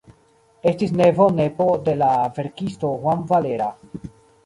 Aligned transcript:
Estis 0.71 0.93
nevo-nepo 1.01 1.69
de 1.89 1.97
la 2.01 2.09
verkisto 2.41 2.93
Juan 3.07 3.25
Valera. 3.33 3.73